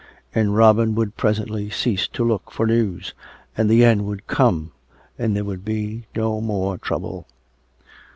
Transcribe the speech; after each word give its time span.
And 0.33 0.55
Robin 0.55 0.95
would 0.95 1.15
presently 1.15 1.69
cease 1.69 2.07
to 2.07 2.23
look 2.23 2.49
for 2.49 2.65
news, 2.65 3.13
and 3.55 3.69
the 3.69 3.85
end 3.85 4.07
would 4.07 4.25
come, 4.25 4.71
and 5.19 5.35
there 5.35 5.45
would 5.45 5.63
be 5.63 6.07
no 6.15 6.41
more 6.41 6.79
trouble.) 6.79 7.27